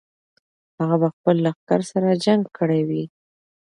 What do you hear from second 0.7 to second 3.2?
هغه به خپل لښکر سره جنګ کړی وي.